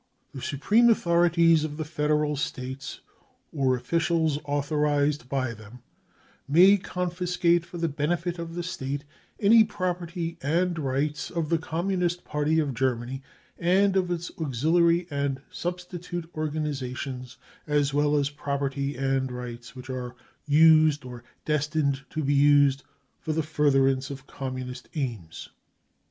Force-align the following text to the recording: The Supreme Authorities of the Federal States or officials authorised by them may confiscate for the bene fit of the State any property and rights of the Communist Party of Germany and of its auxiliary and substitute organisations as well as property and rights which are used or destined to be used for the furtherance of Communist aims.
The 0.33 0.41
Supreme 0.41 0.89
Authorities 0.89 1.63
of 1.63 1.77
the 1.77 1.85
Federal 1.85 2.35
States 2.35 3.01
or 3.53 3.75
officials 3.75 4.39
authorised 4.45 5.29
by 5.29 5.53
them 5.53 5.83
may 6.47 6.77
confiscate 6.77 7.63
for 7.63 7.77
the 7.77 7.87
bene 7.87 8.17
fit 8.17 8.39
of 8.39 8.55
the 8.55 8.63
State 8.63 9.03
any 9.39 9.63
property 9.63 10.39
and 10.41 10.79
rights 10.79 11.29
of 11.29 11.49
the 11.49 11.59
Communist 11.59 12.25
Party 12.25 12.57
of 12.57 12.73
Germany 12.73 13.21
and 13.59 13.95
of 13.95 14.09
its 14.09 14.31
auxiliary 14.41 15.05
and 15.11 15.39
substitute 15.51 16.27
organisations 16.33 17.37
as 17.67 17.93
well 17.93 18.15
as 18.15 18.31
property 18.31 18.97
and 18.97 19.31
rights 19.31 19.75
which 19.75 19.91
are 19.91 20.15
used 20.47 21.05
or 21.05 21.23
destined 21.45 22.03
to 22.09 22.23
be 22.23 22.33
used 22.33 22.81
for 23.19 23.33
the 23.33 23.43
furtherance 23.43 24.09
of 24.09 24.25
Communist 24.25 24.89
aims. 24.95 25.49